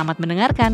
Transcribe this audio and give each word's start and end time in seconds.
Selamat 0.00 0.16
mendengarkan. 0.16 0.72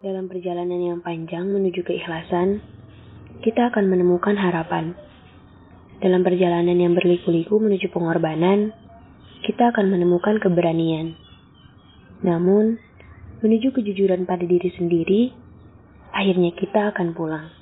Dalam 0.00 0.24
perjalanan 0.24 0.80
yang 0.80 1.04
panjang 1.04 1.44
menuju 1.44 1.84
keikhlasan, 1.84 2.64
kita 3.44 3.68
akan 3.68 3.84
menemukan 3.84 4.32
harapan. 4.32 4.96
Dalam 6.00 6.24
perjalanan 6.24 6.72
yang 6.72 6.96
berliku-liku 6.96 7.60
menuju 7.60 7.92
pengorbanan, 7.92 8.72
kita 9.44 9.76
akan 9.76 9.92
menemukan 9.92 10.40
keberanian. 10.40 11.20
Namun, 12.24 12.80
menuju 13.44 13.76
kejujuran 13.76 14.24
pada 14.24 14.48
diri 14.48 14.72
sendiri, 14.72 15.36
akhirnya 16.16 16.56
kita 16.56 16.96
akan 16.96 17.12
pulang. 17.12 17.52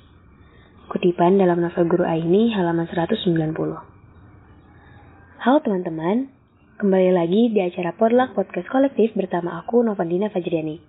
Kutipan 0.87 1.35
dalam 1.35 1.59
novel 1.59 1.91
Guru 1.91 2.07
Aini 2.07 2.55
halaman 2.55 2.87
190. 2.87 3.51
Halo 5.43 5.59
teman-teman, 5.59 6.39
Kembali 6.81 7.13
lagi 7.13 7.53
di 7.53 7.61
acara 7.61 7.93
Podluck 7.93 8.33
Podcast 8.33 8.65
Kolektif 8.65 9.13
bersama 9.13 9.61
aku 9.61 9.85
Novandina 9.85 10.33
Fajriani. 10.33 10.81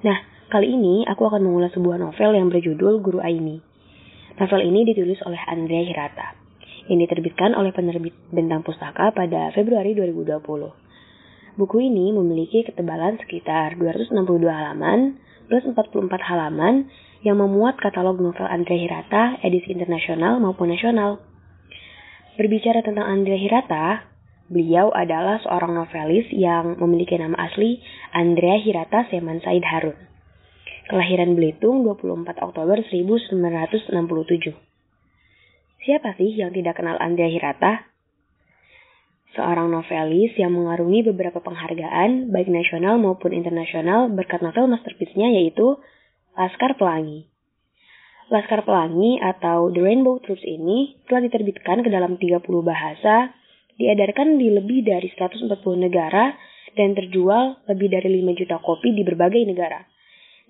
Nah, 0.00 0.48
kali 0.48 0.72
ini 0.72 1.04
aku 1.04 1.28
akan 1.28 1.44
mengulas 1.44 1.68
sebuah 1.76 2.00
novel 2.00 2.32
yang 2.32 2.48
berjudul 2.48 3.04
Guru 3.04 3.20
Aini. 3.20 3.60
Novel 4.40 4.60
ini 4.64 4.88
ditulis 4.88 5.20
oleh 5.20 5.36
Andrea 5.44 5.84
Hirata. 5.84 6.32
Yang 6.88 7.12
diterbitkan 7.12 7.52
oleh 7.52 7.76
penerbit 7.76 8.16
Bentang 8.32 8.64
Pustaka 8.64 9.12
pada 9.12 9.52
Februari 9.52 9.92
2020. 9.92 10.40
Buku 11.60 11.76
ini 11.76 12.08
memiliki 12.16 12.64
ketebalan 12.64 13.20
sekitar 13.20 13.76
262 13.76 14.48
halaman 14.48 15.20
plus 15.52 15.60
44 15.68 16.08
halaman 16.24 16.88
yang 17.20 17.36
memuat 17.36 17.76
katalog 17.84 18.16
novel 18.16 18.48
Andrea 18.48 18.80
Hirata 18.80 19.44
edisi 19.44 19.76
internasional 19.76 20.40
maupun 20.40 20.72
nasional. 20.72 21.20
Berbicara 22.40 22.80
tentang 22.80 23.12
Andrea 23.12 23.36
Hirata, 23.36 24.13
Beliau 24.54 24.94
adalah 24.94 25.42
seorang 25.42 25.74
novelis 25.74 26.30
yang 26.30 26.78
memiliki 26.78 27.18
nama 27.18 27.34
asli 27.50 27.82
Andrea 28.14 28.54
Hirata 28.62 29.02
Seman 29.10 29.42
Said 29.42 29.66
Harun. 29.66 29.98
Kelahiran 30.86 31.34
Belitung 31.34 31.82
24 31.82 32.38
Oktober 32.38 32.78
1967. 32.86 33.34
Siapa 35.82 36.14
sih 36.14 36.38
yang 36.38 36.54
tidak 36.54 36.78
kenal 36.78 36.94
Andrea 37.02 37.26
Hirata? 37.26 37.82
Seorang 39.34 39.74
novelis 39.74 40.38
yang 40.38 40.54
mengarungi 40.54 41.02
beberapa 41.10 41.42
penghargaan 41.42 42.30
baik 42.30 42.46
nasional 42.46 43.02
maupun 43.02 43.34
internasional 43.34 44.06
berkat 44.06 44.38
novel 44.38 44.70
masterpiece-nya 44.70 45.34
yaitu 45.34 45.82
Laskar 46.38 46.78
Pelangi. 46.78 47.26
Laskar 48.30 48.62
Pelangi 48.62 49.18
atau 49.18 49.74
The 49.74 49.82
Rainbow 49.82 50.22
Troops 50.22 50.46
ini 50.46 50.94
telah 51.10 51.26
diterbitkan 51.26 51.82
ke 51.82 51.90
dalam 51.90 52.22
30 52.22 52.38
bahasa 52.62 53.34
diedarkan 53.78 54.38
di 54.38 54.54
lebih 54.54 54.86
dari 54.86 55.10
140 55.10 55.50
negara 55.78 56.34
dan 56.74 56.94
terjual 56.94 57.62
lebih 57.70 57.88
dari 57.90 58.22
5 58.22 58.40
juta 58.40 58.56
kopi 58.62 58.94
di 58.94 59.02
berbagai 59.06 59.42
negara. 59.46 59.82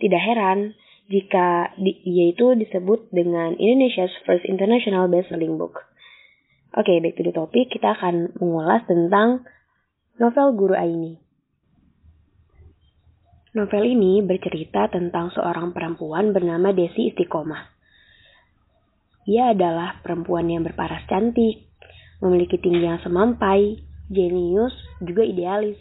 Tidak 0.00 0.22
heran 0.22 0.72
jika 1.08 1.76
di, 1.76 2.00
yaitu 2.08 2.56
disebut 2.56 3.12
dengan 3.12 3.56
Indonesia's 3.60 4.12
first 4.24 4.48
international 4.48 5.08
best-selling 5.12 5.60
book. 5.60 5.84
Oke, 6.74 6.90
okay, 6.90 6.96
back 6.98 7.14
to 7.14 7.22
the 7.22 7.30
topic, 7.30 7.70
kita 7.70 7.94
akan 7.94 8.34
mengulas 8.40 8.82
tentang 8.88 9.46
novel 10.18 10.56
Guru 10.58 10.74
Aini. 10.74 11.22
Novel 13.54 13.84
ini 13.86 14.18
bercerita 14.26 14.90
tentang 14.90 15.30
seorang 15.30 15.70
perempuan 15.70 16.34
bernama 16.34 16.74
Desi 16.74 17.14
Istiqomah. 17.14 17.70
Ia 19.30 19.54
adalah 19.54 20.02
perempuan 20.02 20.50
yang 20.50 20.66
berparas 20.66 21.06
cantik, 21.06 21.73
memiliki 22.24 22.56
tinggi 22.56 22.88
yang 22.88 22.96
semampai, 23.04 23.84
jenius, 24.08 24.72
juga 25.04 25.20
idealis. 25.20 25.76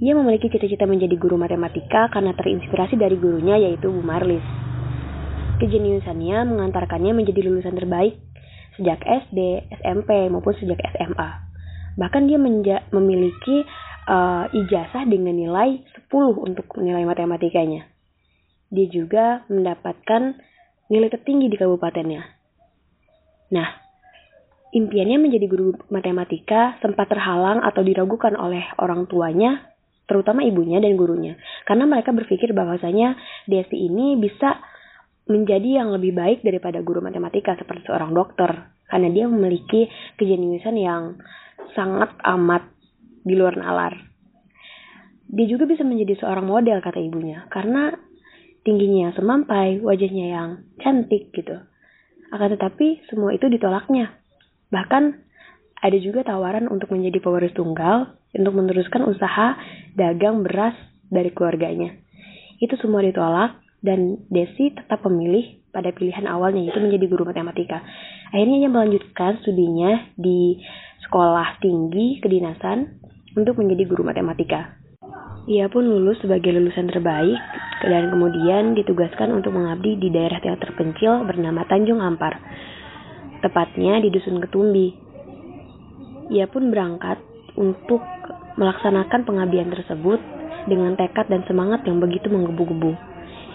Ia 0.00 0.12
memiliki 0.12 0.48
cita-cita 0.52 0.84
menjadi 0.84 1.16
guru 1.16 1.36
matematika 1.40 2.08
karena 2.12 2.32
terinspirasi 2.36 3.00
dari 3.00 3.16
gurunya 3.16 3.56
yaitu 3.60 3.88
Bu 3.88 4.00
Marlis. 4.00 4.44
Kejeniusannya 5.56 6.44
mengantarkannya 6.52 7.16
menjadi 7.16 7.40
lulusan 7.48 7.72
terbaik 7.72 8.20
sejak 8.76 9.00
SD, 9.00 9.64
SMP, 9.80 10.28
maupun 10.28 10.52
sejak 10.60 10.76
SMA. 10.84 11.30
Bahkan 11.96 12.28
dia 12.28 12.36
memiliki 12.92 13.64
uh, 14.04 14.44
ijazah 14.52 15.08
dengan 15.08 15.32
nilai 15.32 15.80
10 15.80 16.12
untuk 16.36 16.76
nilai 16.76 17.08
matematikanya. 17.08 17.88
Dia 18.68 18.86
juga 18.92 19.48
mendapatkan 19.48 20.36
nilai 20.92 21.08
tertinggi 21.08 21.48
di 21.48 21.56
kabupatennya. 21.56 22.22
Nah, 23.56 23.85
Impiannya 24.76 25.16
menjadi 25.16 25.48
guru 25.48 25.72
matematika 25.88 26.76
sempat 26.84 27.08
terhalang 27.08 27.64
atau 27.64 27.80
diragukan 27.80 28.36
oleh 28.36 28.60
orang 28.76 29.08
tuanya, 29.08 29.72
terutama 30.04 30.44
ibunya 30.44 30.84
dan 30.84 31.00
gurunya. 31.00 31.40
Karena 31.64 31.88
mereka 31.88 32.12
berpikir 32.12 32.52
bahwasanya 32.52 33.16
Desi 33.48 33.88
ini 33.88 34.20
bisa 34.20 34.60
menjadi 35.32 35.80
yang 35.80 35.96
lebih 35.96 36.12
baik 36.12 36.44
daripada 36.44 36.84
guru 36.84 37.00
matematika 37.00 37.56
seperti 37.56 37.88
seorang 37.88 38.12
dokter. 38.12 38.52
Karena 38.84 39.08
dia 39.08 39.24
memiliki 39.24 39.88
kejeniusan 40.20 40.76
yang 40.76 41.24
sangat 41.72 42.12
amat 42.36 42.68
di 43.24 43.32
luar 43.32 43.56
nalar. 43.56 43.96
Dia 45.24 45.46
juga 45.48 45.64
bisa 45.64 45.88
menjadi 45.88 46.20
seorang 46.20 46.44
model 46.44 46.84
kata 46.84 47.00
ibunya. 47.00 47.48
Karena 47.48 47.96
tingginya 48.60 49.08
yang 49.08 49.14
semampai, 49.16 49.80
wajahnya 49.80 50.26
yang 50.36 50.48
cantik 50.84 51.32
gitu. 51.32 51.64
Akan 52.28 52.52
tetapi 52.52 53.08
semua 53.08 53.32
itu 53.32 53.48
ditolaknya 53.48 54.25
Bahkan 54.70 55.02
ada 55.82 55.98
juga 56.00 56.24
tawaran 56.26 56.66
untuk 56.66 56.90
menjadi 56.90 57.22
pewaris 57.22 57.54
tunggal 57.54 58.16
untuk 58.32 58.54
meneruskan 58.56 59.06
usaha 59.06 59.56
dagang 59.94 60.42
beras 60.42 60.74
dari 61.08 61.30
keluarganya. 61.30 61.94
Itu 62.58 62.74
semua 62.80 63.04
ditolak 63.04 63.60
dan 63.84 64.18
Desi 64.32 64.72
tetap 64.72 65.04
memilih 65.06 65.60
pada 65.70 65.92
pilihan 65.92 66.24
awalnya 66.24 66.64
yaitu 66.64 66.80
menjadi 66.80 67.06
guru 67.12 67.28
matematika. 67.28 67.84
Akhirnya 68.32 68.66
ia 68.66 68.70
melanjutkan 68.72 69.38
studinya 69.44 70.10
di 70.16 70.56
sekolah 71.04 71.60
tinggi 71.60 72.18
kedinasan 72.24 72.98
untuk 73.36 73.60
menjadi 73.60 73.84
guru 73.84 74.02
matematika. 74.02 74.80
Ia 75.46 75.70
pun 75.70 75.86
lulus 75.86 76.18
sebagai 76.24 76.50
lulusan 76.50 76.90
terbaik 76.90 77.38
dan 77.86 78.10
kemudian 78.10 78.74
ditugaskan 78.74 79.30
untuk 79.30 79.54
mengabdi 79.54 79.94
di 80.00 80.10
daerah 80.10 80.42
yang 80.42 80.58
terpencil 80.58 81.22
bernama 81.22 81.62
Tanjung 81.70 82.02
Ampar 82.02 82.40
tepatnya 83.46 84.02
di 84.02 84.10
Dusun 84.10 84.42
Ketumbi. 84.42 84.90
Ia 86.34 86.50
pun 86.50 86.74
berangkat 86.74 87.22
untuk 87.54 88.02
melaksanakan 88.58 89.22
pengabdian 89.22 89.70
tersebut 89.70 90.18
dengan 90.66 90.98
tekad 90.98 91.30
dan 91.30 91.46
semangat 91.46 91.86
yang 91.86 92.02
begitu 92.02 92.26
menggebu-gebu. 92.26 92.92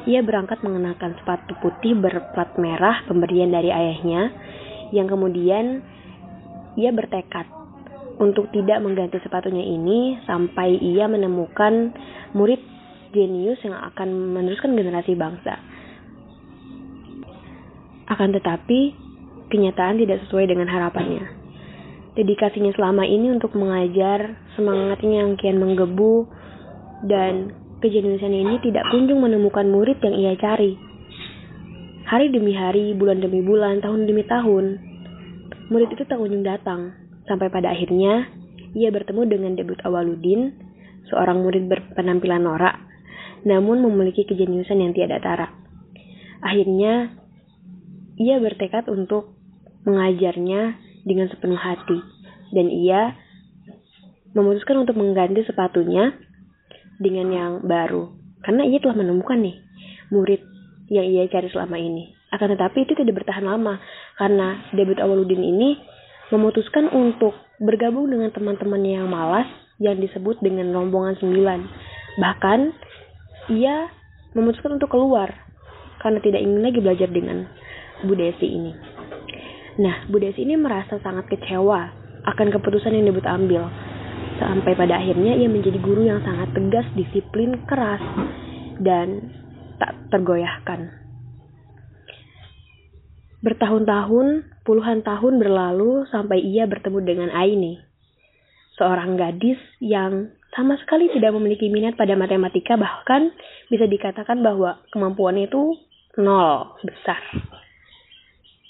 Ia 0.08 0.24
berangkat 0.24 0.64
mengenakan 0.64 1.20
sepatu 1.20 1.54
putih 1.60 2.00
berplat 2.00 2.56
merah 2.58 3.04
pemberian 3.06 3.52
dari 3.52 3.70
ayahnya, 3.70 4.32
yang 4.96 5.06
kemudian 5.12 5.84
ia 6.80 6.90
bertekad 6.96 7.46
untuk 8.18 8.50
tidak 8.56 8.80
mengganti 8.82 9.20
sepatunya 9.22 9.62
ini 9.62 10.18
sampai 10.24 10.80
ia 10.80 11.06
menemukan 11.06 11.92
murid 12.32 12.64
jenius 13.12 13.60
yang 13.62 13.76
akan 13.76 14.10
meneruskan 14.34 14.74
generasi 14.74 15.14
bangsa. 15.20 15.60
Akan 18.08 18.32
tetapi, 18.36 18.96
kenyataan 19.52 20.00
tidak 20.00 20.24
sesuai 20.26 20.48
dengan 20.48 20.72
harapannya. 20.72 21.28
Dedikasinya 22.16 22.72
selama 22.76 23.04
ini 23.08 23.32
untuk 23.32 23.56
mengajar, 23.56 24.40
semangatnya 24.56 25.24
yang 25.24 25.36
kian 25.40 25.60
menggebu, 25.60 26.28
dan 27.08 27.56
kejeniusan 27.80 28.32
ini 28.32 28.60
tidak 28.64 28.88
kunjung 28.92 29.24
menemukan 29.24 29.68
murid 29.68 30.00
yang 30.04 30.16
ia 30.16 30.34
cari. 30.40 30.76
Hari 32.08 32.28
demi 32.32 32.52
hari, 32.52 32.92
bulan 32.96 33.24
demi 33.24 33.40
bulan, 33.40 33.80
tahun 33.80 34.08
demi 34.08 34.28
tahun, 34.28 34.80
murid 35.72 35.96
itu 35.96 36.04
tak 36.04 36.20
kunjung 36.20 36.44
datang, 36.44 36.92
sampai 37.32 37.48
pada 37.48 37.72
akhirnya 37.72 38.28
ia 38.76 38.92
bertemu 38.92 39.22
dengan 39.28 39.52
debut 39.56 39.80
Awaludin, 39.80 40.52
seorang 41.08 41.44
murid 41.44 41.72
berpenampilan 41.72 42.44
norak, 42.44 42.76
namun 43.48 43.84
memiliki 43.84 44.28
kejeniusan 44.28 44.84
yang 44.84 44.92
tiada 44.92 45.20
tara. 45.24 45.48
Akhirnya, 46.44 47.16
ia 48.20 48.38
bertekad 48.38 48.92
untuk 48.92 49.41
mengajarnya 49.88 50.78
dengan 51.06 51.28
sepenuh 51.30 51.58
hati 51.58 52.00
dan 52.54 52.68
ia 52.70 53.18
memutuskan 54.32 54.84
untuk 54.84 54.96
mengganti 54.96 55.44
sepatunya 55.44 56.16
dengan 57.02 57.28
yang 57.34 57.52
baru. 57.66 58.14
Karena 58.42 58.66
ia 58.66 58.80
telah 58.82 58.98
menemukan 58.98 59.38
nih 59.42 59.58
murid 60.14 60.42
yang 60.92 61.06
ia 61.08 61.26
cari 61.32 61.48
selama 61.50 61.78
ini. 61.78 62.14
Akan 62.32 62.52
tetapi 62.52 62.88
itu 62.88 62.96
tidak 62.96 63.24
bertahan 63.24 63.44
lama 63.44 63.80
karena 64.16 64.64
debut 64.72 64.98
Awaludin 65.00 65.44
ini 65.44 65.76
memutuskan 66.32 66.88
untuk 66.88 67.36
bergabung 67.60 68.08
dengan 68.08 68.32
teman-teman 68.32 68.82
yang 68.88 69.08
malas 69.12 69.48
yang 69.84 70.00
disebut 70.00 70.40
dengan 70.40 70.72
rombongan 70.72 71.20
sembilan. 71.20 71.60
Bahkan 72.22 72.60
ia 73.52 73.92
memutuskan 74.32 74.80
untuk 74.80 74.96
keluar 74.96 75.28
karena 76.00 76.24
tidak 76.24 76.40
ingin 76.40 76.62
lagi 76.64 76.80
belajar 76.80 77.10
dengan 77.12 77.46
Bu 78.08 78.16
Desi 78.16 78.48
ini. 78.48 78.72
Nah, 79.80 80.04
Bu 80.12 80.20
ini 80.20 80.60
merasa 80.60 81.00
sangat 81.00 81.32
kecewa 81.32 82.02
akan 82.28 82.48
keputusan 82.52 82.92
yang 82.92 83.08
debut 83.08 83.24
ambil. 83.24 83.72
Sampai 84.42 84.74
pada 84.74 84.98
akhirnya 84.98 85.38
ia 85.38 85.48
menjadi 85.48 85.78
guru 85.80 86.04
yang 86.04 86.20
sangat 86.26 86.52
tegas, 86.52 86.88
disiplin, 86.98 87.62
keras, 87.70 88.02
dan 88.82 89.32
tak 89.78 89.96
tergoyahkan. 90.10 90.92
Bertahun-tahun, 93.42 94.28
puluhan 94.66 95.02
tahun 95.02 95.34
berlalu 95.42 96.06
sampai 96.10 96.42
ia 96.42 96.70
bertemu 96.70 97.00
dengan 97.02 97.30
Aini. 97.34 97.82
Seorang 98.78 99.18
gadis 99.18 99.58
yang 99.82 100.34
sama 100.52 100.78
sekali 100.78 101.10
tidak 101.16 101.32
memiliki 101.38 101.72
minat 101.72 101.96
pada 101.96 102.14
matematika 102.14 102.76
bahkan 102.76 103.32
bisa 103.72 103.88
dikatakan 103.88 104.44
bahwa 104.44 104.84
kemampuannya 104.94 105.48
itu 105.48 105.74
nol 106.20 106.76
besar. 106.84 107.22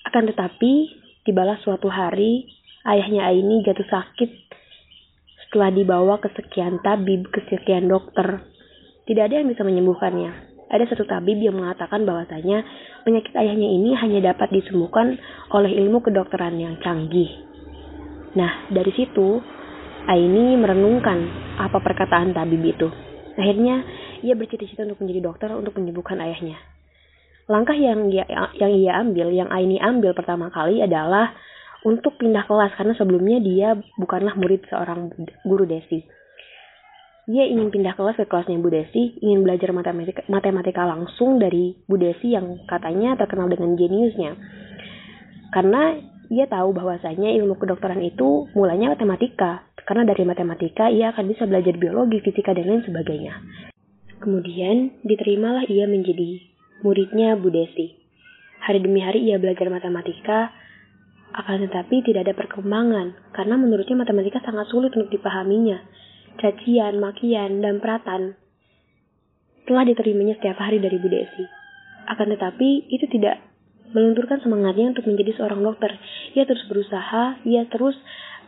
Akan 0.08 0.26
tetapi, 0.26 0.74
dibalas 1.26 1.62
suatu 1.62 1.88
hari, 1.88 2.48
ayahnya 2.88 3.30
Aini 3.30 3.62
jatuh 3.62 3.86
sakit 3.86 4.30
setelah 5.48 5.70
dibawa 5.70 6.18
ke 6.18 6.32
sekian 6.34 6.80
tabib, 6.80 7.28
ke 7.30 7.44
sekian 7.52 7.92
dokter. 7.92 8.46
Tidak 9.06 9.24
ada 9.28 9.44
yang 9.44 9.52
bisa 9.52 9.62
menyembuhkannya 9.68 10.52
ada 10.72 10.88
satu 10.88 11.04
tabib 11.04 11.36
yang 11.44 11.60
mengatakan 11.60 12.08
bahwasanya 12.08 12.64
penyakit 13.04 13.36
ayahnya 13.36 13.68
ini 13.68 13.92
hanya 14.00 14.32
dapat 14.32 14.56
disembuhkan 14.56 15.20
oleh 15.52 15.68
ilmu 15.84 16.00
kedokteran 16.00 16.56
yang 16.56 16.80
canggih. 16.80 17.28
Nah, 18.40 18.72
dari 18.72 18.96
situ 18.96 19.44
Aini 20.08 20.56
merenungkan 20.56 21.20
apa 21.60 21.78
perkataan 21.84 22.32
tabib 22.32 22.64
itu. 22.64 22.88
Akhirnya, 23.36 23.84
ia 24.24 24.34
bercita-cita 24.34 24.88
untuk 24.88 25.04
menjadi 25.04 25.22
dokter 25.28 25.50
untuk 25.54 25.76
menyembuhkan 25.78 26.18
ayahnya. 26.24 26.71
Langkah 27.52 27.76
yang 27.76 28.08
ia, 28.08 28.24
yang 28.56 28.72
ia 28.72 28.94
ambil, 29.04 29.28
yang 29.36 29.52
Aini 29.52 29.76
ambil 29.76 30.16
pertama 30.16 30.48
kali 30.48 30.80
adalah 30.80 31.36
untuk 31.84 32.16
pindah 32.16 32.48
kelas 32.48 32.72
karena 32.80 32.96
sebelumnya 32.96 33.44
dia 33.44 33.76
bukanlah 34.00 34.40
murid 34.40 34.64
seorang 34.72 35.12
guru 35.44 35.68
desi 35.68 36.08
dia 37.32 37.48
ingin 37.48 37.72
pindah 37.72 37.96
kelas 37.96 38.20
ke 38.20 38.26
kelasnya 38.26 38.60
Bu 38.60 38.68
Desi, 38.68 39.16
ingin 39.24 39.48
belajar 39.48 39.72
matematika, 39.72 40.26
matematika 40.28 40.84
langsung 40.84 41.40
dari 41.40 41.78
Bu 41.88 41.96
Desi 41.96 42.36
yang 42.36 42.60
katanya 42.68 43.16
terkenal 43.16 43.48
dengan 43.48 43.80
jeniusnya. 43.80 44.36
Karena 45.56 45.96
ia 46.28 46.46
tahu 46.52 46.76
bahwasanya 46.76 47.32
ilmu 47.40 47.56
kedokteran 47.56 48.04
itu 48.04 48.52
mulanya 48.52 48.92
matematika, 48.98 49.64
karena 49.88 50.04
dari 50.12 50.28
matematika 50.28 50.92
ia 50.92 51.16
akan 51.16 51.32
bisa 51.32 51.48
belajar 51.48 51.76
biologi, 51.80 52.20
fisika, 52.20 52.52
dan 52.52 52.68
lain 52.68 52.84
sebagainya. 52.84 53.40
Kemudian 54.20 55.00
diterimalah 55.08 55.72
ia 55.72 55.88
menjadi 55.88 56.51
muridnya 56.82 57.38
Bu 57.38 57.50
Desi. 57.50 57.98
Hari 58.62 58.82
demi 58.82 59.02
hari 59.02 59.26
ia 59.26 59.42
belajar 59.42 59.70
matematika, 59.74 60.54
akan 61.32 61.66
tetapi 61.66 62.04
tidak 62.06 62.30
ada 62.30 62.36
perkembangan, 62.38 63.16
karena 63.34 63.56
menurutnya 63.58 63.98
matematika 63.98 64.44
sangat 64.44 64.70
sulit 64.70 64.94
untuk 64.94 65.10
dipahaminya 65.10 65.80
cacian, 66.40 66.98
makian, 66.98 67.60
dan 67.60 67.78
peratan 67.84 68.38
telah 69.70 69.84
diterimanya 69.86 70.36
setiap 70.42 70.58
hari 70.58 70.82
dari 70.82 70.98
Bu 70.98 71.08
Desi. 71.08 71.46
Akan 72.10 72.34
tetapi, 72.34 72.90
itu 72.90 73.06
tidak 73.08 73.40
melunturkan 73.92 74.42
semangatnya 74.42 74.96
untuk 74.96 75.06
menjadi 75.06 75.38
seorang 75.38 75.62
dokter. 75.62 75.96
Ia 76.34 76.44
terus 76.50 76.64
berusaha, 76.66 77.40
ia 77.46 77.64
terus 77.70 77.96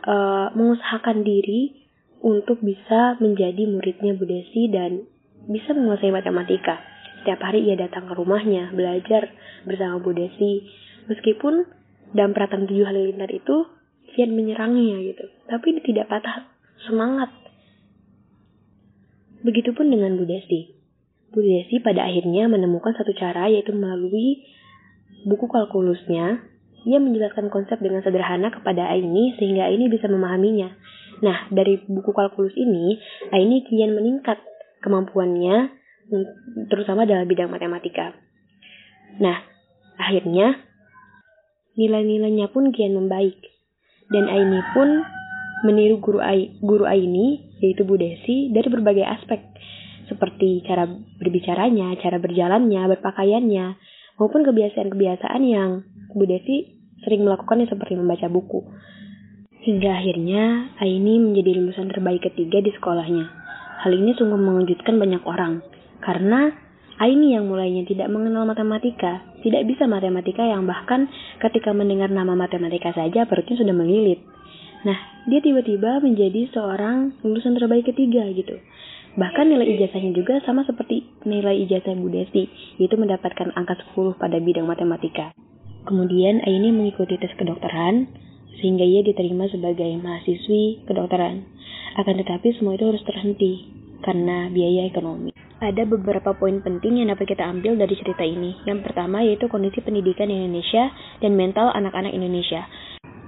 uh, 0.04 0.50
mengusahakan 0.52 1.22
diri 1.22 1.86
untuk 2.24 2.60
bisa 2.64 3.20
menjadi 3.20 3.68
muridnya 3.68 4.16
Bu 4.16 4.24
Desi 4.24 4.68
dan 4.72 5.04
bisa 5.46 5.76
menguasai 5.76 6.10
matematika. 6.10 6.80
Setiap 7.24 7.40
hari 7.40 7.64
ia 7.64 7.80
datang 7.80 8.04
ke 8.04 8.12
rumahnya, 8.20 8.68
belajar 8.76 9.32
bersama 9.64 9.96
Bu 9.96 10.12
Desi. 10.12 10.68
Meskipun 11.08 11.64
dalam 12.12 12.36
peratan 12.36 12.68
tujuh 12.68 12.84
halilintar 12.84 13.32
itu 13.32 13.64
kian 14.12 14.36
menyerangnya 14.36 15.00
gitu. 15.08 15.24
Tapi 15.48 15.80
dia 15.80 15.84
tidak 15.88 16.12
patah 16.12 16.44
semangat 16.84 17.32
Begitupun 19.44 19.92
dengan 19.92 20.16
Bu 20.16 20.24
Desi. 20.24 20.72
Bu 21.28 21.44
Desi 21.44 21.76
pada 21.84 22.08
akhirnya 22.08 22.48
menemukan 22.48 22.96
satu 22.96 23.12
cara 23.12 23.48
yaitu 23.52 23.76
melalui 23.76 24.40
buku 25.28 25.44
kalkulusnya. 25.48 26.40
Ia 26.84 27.00
menjelaskan 27.00 27.52
konsep 27.52 27.80
dengan 27.80 28.00
sederhana 28.00 28.52
kepada 28.52 28.88
Aini 28.88 29.36
sehingga 29.36 29.68
Aini 29.68 29.92
bisa 29.92 30.08
memahaminya. 30.08 30.72
Nah, 31.20 31.48
dari 31.52 31.80
buku 31.88 32.12
kalkulus 32.12 32.52
ini, 32.56 33.00
Aini 33.32 33.64
kian 33.64 33.92
meningkat 33.96 34.40
kemampuannya 34.84 35.83
terutama 36.68 37.08
dalam 37.08 37.24
bidang 37.28 37.48
matematika. 37.50 38.12
Nah, 39.20 39.40
akhirnya 39.98 40.58
nilai-nilainya 41.78 42.50
pun 42.50 42.70
kian 42.70 42.94
membaik. 42.94 43.38
Dan 44.10 44.28
Aini 44.28 44.60
pun 44.76 45.00
meniru 45.64 45.98
guru, 45.98 46.20
Ai, 46.20 46.54
guru 46.60 46.84
Aini, 46.84 47.56
yaitu 47.64 47.88
Bu 47.88 47.96
Desi, 47.96 48.52
dari 48.52 48.68
berbagai 48.68 49.06
aspek, 49.06 49.40
seperti 50.06 50.60
cara 50.68 50.84
berbicaranya, 51.18 51.96
cara 51.98 52.20
berjalannya, 52.20 52.84
berpakaiannya, 52.94 53.66
maupun 54.20 54.44
kebiasaan-kebiasaan 54.44 55.42
yang 55.42 55.70
Bu 56.12 56.28
Desi 56.28 56.78
sering 57.02 57.24
melakukannya 57.24 57.66
seperti 57.66 57.96
membaca 57.96 58.28
buku. 58.28 58.60
Hingga 59.64 59.90
akhirnya 59.96 60.76
Aini 60.76 61.16
menjadi 61.16 61.56
lulusan 61.56 61.88
terbaik 61.88 62.28
ketiga 62.28 62.60
di 62.60 62.68
sekolahnya. 62.76 63.24
Hal 63.80 63.92
ini 63.96 64.12
sungguh 64.12 64.36
mengejutkan 64.36 65.00
banyak 65.00 65.24
orang, 65.24 65.64
karena 66.04 66.52
Aini 66.94 67.34
yang 67.34 67.50
mulainya 67.50 67.82
tidak 67.90 68.06
mengenal 68.06 68.46
matematika, 68.46 69.26
tidak 69.42 69.66
bisa 69.66 69.82
matematika 69.90 70.46
yang 70.46 70.62
bahkan 70.62 71.10
ketika 71.42 71.74
mendengar 71.74 72.06
nama 72.06 72.38
matematika 72.38 72.94
saja 72.94 73.26
perutnya 73.26 73.58
sudah 73.58 73.74
melilit. 73.74 74.22
Nah, 74.86 74.94
dia 75.26 75.42
tiba-tiba 75.42 75.98
menjadi 75.98 76.46
seorang 76.54 77.18
lulusan 77.26 77.58
terbaik 77.58 77.90
ketiga 77.90 78.30
gitu. 78.30 78.62
Bahkan 79.18 79.46
nilai 79.46 79.74
ijazahnya 79.74 80.14
juga 80.14 80.38
sama 80.46 80.62
seperti 80.62 81.02
nilai 81.26 81.66
ijazah 81.66 81.98
Bu 81.98 82.14
Desi, 82.14 82.46
yaitu 82.78 82.94
mendapatkan 82.94 83.50
angka 83.58 83.74
10 83.94 84.14
pada 84.14 84.38
bidang 84.38 84.70
matematika. 84.70 85.34
Kemudian 85.90 86.46
Aini 86.46 86.70
mengikuti 86.70 87.18
tes 87.18 87.34
kedokteran, 87.34 88.06
sehingga 88.62 88.86
ia 88.86 89.02
diterima 89.02 89.50
sebagai 89.50 89.98
mahasiswi 89.98 90.86
kedokteran. 90.86 91.42
Akan 91.98 92.22
tetapi 92.22 92.54
semua 92.54 92.78
itu 92.78 92.86
harus 92.86 93.02
terhenti, 93.02 93.66
karena 94.02 94.46
biaya 94.46 94.86
ekonomi. 94.86 95.43
Ada 95.64 95.88
beberapa 95.88 96.36
poin 96.36 96.60
penting 96.60 97.00
yang 97.00 97.08
dapat 97.08 97.32
kita 97.32 97.40
ambil 97.40 97.80
dari 97.80 97.96
cerita 97.96 98.20
ini. 98.20 98.52
Yang 98.68 98.84
pertama 98.84 99.24
yaitu 99.24 99.48
kondisi 99.48 99.80
pendidikan 99.80 100.28
Indonesia 100.28 100.92
dan 101.24 101.40
mental 101.40 101.72
anak-anak 101.72 102.12
Indonesia. 102.12 102.68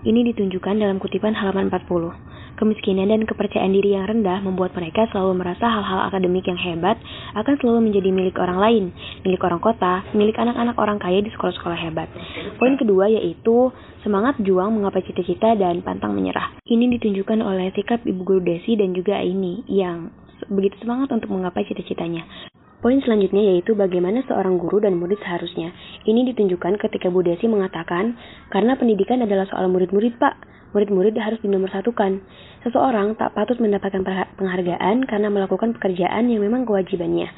Ini 0.04 0.20
ditunjukkan 0.20 0.76
dalam 0.76 1.00
kutipan 1.00 1.32
halaman 1.32 1.72
40. 1.72 2.60
Kemiskinan 2.60 3.08
dan 3.08 3.24
kepercayaan 3.24 3.72
diri 3.72 3.96
yang 3.96 4.04
rendah 4.04 4.44
membuat 4.44 4.76
mereka 4.76 5.08
selalu 5.08 5.32
merasa 5.40 5.64
hal-hal 5.64 6.12
akademik 6.12 6.44
yang 6.44 6.60
hebat 6.60 7.00
akan 7.32 7.56
selalu 7.56 7.88
menjadi 7.88 8.12
milik 8.12 8.36
orang 8.36 8.60
lain, 8.60 8.84
milik 9.24 9.40
orang 9.40 9.60
kota, 9.64 10.04
milik 10.12 10.36
anak-anak 10.36 10.76
orang 10.76 11.00
kaya 11.00 11.24
di 11.24 11.32
sekolah-sekolah 11.32 11.80
hebat. 11.88 12.12
Poin 12.60 12.76
kedua 12.76 13.08
yaitu 13.08 13.72
semangat 14.04 14.36
juang 14.44 14.76
menggapai 14.76 15.08
cita-cita 15.08 15.56
dan 15.56 15.80
pantang 15.80 16.12
menyerah. 16.12 16.52
Ini 16.68 16.84
ditunjukkan 17.00 17.40
oleh 17.40 17.72
sikap 17.72 18.04
Ibu 18.04 18.20
Guru 18.28 18.40
Desi 18.44 18.76
dan 18.76 18.92
juga 18.92 19.24
ini 19.24 19.64
yang 19.72 20.12
begitu 20.52 20.76
semangat 20.84 21.12
untuk 21.12 21.32
menggapai 21.32 21.64
cita-citanya. 21.66 22.24
Poin 22.84 23.00
selanjutnya 23.02 23.56
yaitu 23.56 23.72
bagaimana 23.72 24.22
seorang 24.28 24.60
guru 24.60 24.78
dan 24.78 25.00
murid 25.00 25.18
seharusnya. 25.18 25.72
Ini 26.04 26.28
ditunjukkan 26.32 26.78
ketika 26.78 27.08
Bu 27.10 27.24
Desi 27.24 27.48
mengatakan, 27.48 28.14
karena 28.52 28.76
pendidikan 28.76 29.24
adalah 29.24 29.48
soal 29.48 29.66
murid-murid 29.72 30.20
pak, 30.20 30.38
murid-murid 30.76 31.16
harus 31.18 31.40
dinomorsatukan. 31.40 32.20
Seseorang 32.62 33.16
tak 33.16 33.32
patut 33.32 33.56
mendapatkan 33.58 34.04
penghargaan 34.36 35.08
karena 35.08 35.28
melakukan 35.32 35.72
pekerjaan 35.74 36.28
yang 36.28 36.44
memang 36.44 36.68
kewajibannya. 36.68 37.32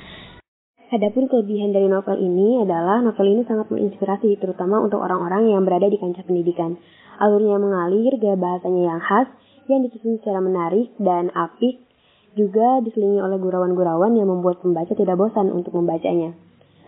Adapun 0.88 1.28
kelebihan 1.28 1.73
dari 1.73 1.85
novel 1.85 2.17
ini 2.17 2.64
adalah 2.64 3.05
novel 3.05 3.28
ini 3.28 3.43
sangat 3.45 3.69
menginspirasi, 3.73 4.40
terutama 4.40 4.81
untuk 4.81 5.05
orang-orang 5.05 5.52
yang 5.52 5.64
berada 5.64 5.88
di 5.88 6.00
kancah 6.00 6.25
pendidikan. 6.25 6.81
Alurnya 7.21 7.57
mengalir, 7.61 8.17
gaya 8.21 8.37
bahasanya 8.37 8.83
yang 8.97 9.00
khas, 9.00 9.28
yang 9.69 9.85
disusun 9.85 10.17
secara 10.21 10.40
menarik 10.40 10.93
dan 10.97 11.28
apik, 11.33 11.88
juga 12.38 12.78
diselingi 12.87 13.18
oleh 13.18 13.42
gurauan-gurauan 13.42 14.14
yang 14.14 14.30
membuat 14.30 14.62
pembaca 14.62 14.95
tidak 14.95 15.18
bosan 15.18 15.50
untuk 15.50 15.75
membacanya. 15.75 16.38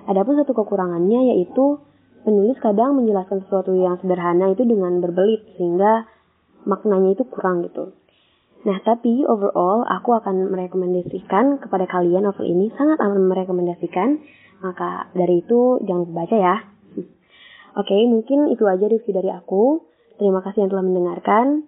Adapun 0.06 0.38
satu 0.38 0.54
kekurangannya 0.54 1.34
yaitu 1.34 1.82
penulis 2.22 2.56
kadang 2.62 2.94
menjelaskan 2.94 3.42
sesuatu 3.44 3.74
yang 3.74 3.98
sederhana 3.98 4.54
itu 4.54 4.62
dengan 4.62 5.02
berbelit 5.02 5.42
sehingga 5.58 6.06
maknanya 6.68 7.18
itu 7.18 7.26
kurang 7.26 7.66
gitu. 7.66 7.92
Nah, 8.60 8.76
tapi 8.84 9.24
overall 9.24 9.88
aku 9.88 10.12
akan 10.20 10.52
merekomendasikan 10.52 11.64
kepada 11.64 11.88
kalian 11.88 12.28
novel 12.28 12.44
ini 12.44 12.68
sangat 12.76 13.00
amat 13.00 13.20
merekomendasikan. 13.24 14.20
Maka 14.60 15.08
dari 15.16 15.40
itu 15.40 15.80
jangan 15.88 16.12
baca 16.12 16.36
ya. 16.36 16.56
Oke, 17.80 17.96
mungkin 18.04 18.52
itu 18.52 18.68
aja 18.68 18.84
review 18.84 19.16
dari 19.16 19.32
aku. 19.32 19.80
Terima 20.20 20.44
kasih 20.44 20.68
yang 20.68 20.70
telah 20.76 20.84
mendengarkan. 20.84 21.64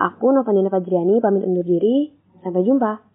Aku 0.00 0.32
Novandina 0.32 0.72
Fajriani 0.72 1.20
pamit 1.20 1.44
undur 1.44 1.68
diri. 1.68 2.16
Sampai 2.40 2.64
jumpa. 2.64 3.11